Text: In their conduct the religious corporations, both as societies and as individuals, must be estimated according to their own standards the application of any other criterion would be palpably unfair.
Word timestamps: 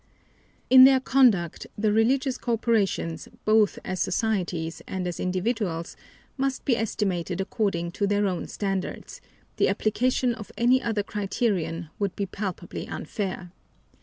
In 0.71 0.83
their 0.83 0.99
conduct 0.99 1.67
the 1.77 1.93
religious 1.93 2.35
corporations, 2.39 3.29
both 3.45 3.77
as 3.85 3.99
societies 3.99 4.81
and 4.87 5.05
as 5.07 5.19
individuals, 5.19 5.95
must 6.37 6.65
be 6.65 6.75
estimated 6.75 7.39
according 7.39 7.91
to 7.91 8.07
their 8.07 8.25
own 8.25 8.47
standards 8.47 9.21
the 9.57 9.69
application 9.69 10.33
of 10.33 10.51
any 10.57 10.81
other 10.81 11.03
criterion 11.03 11.91
would 11.99 12.15
be 12.15 12.25
palpably 12.25 12.87
unfair. 12.87 13.51